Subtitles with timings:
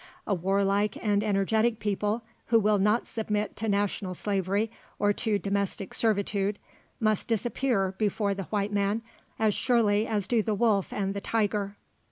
[0.25, 5.93] A warlike and energetic people, who will not submit to national slavery or to domestic
[5.93, 6.57] servitude,
[6.99, 9.03] must disappear before the white man
[9.37, 11.77] as surely as do the wolf and the tiger.